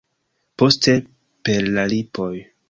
[0.61, 0.95] Poste
[1.49, 2.33] per la lipoj.